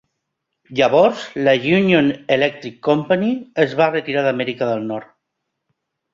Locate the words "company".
2.89-3.29